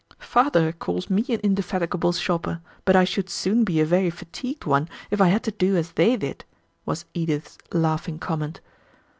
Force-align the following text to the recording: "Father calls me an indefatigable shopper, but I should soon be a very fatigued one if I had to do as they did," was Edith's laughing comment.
"Father 0.17 0.71
calls 0.71 1.11
me 1.11 1.23
an 1.29 1.39
indefatigable 1.43 2.13
shopper, 2.13 2.59
but 2.85 2.95
I 2.95 3.03
should 3.03 3.29
soon 3.29 3.63
be 3.63 3.79
a 3.79 3.85
very 3.85 4.09
fatigued 4.09 4.65
one 4.65 4.89
if 5.11 5.21
I 5.21 5.27
had 5.27 5.43
to 5.43 5.51
do 5.51 5.77
as 5.77 5.91
they 5.91 6.17
did," 6.17 6.43
was 6.87 7.05
Edith's 7.13 7.59
laughing 7.71 8.17
comment. 8.17 8.61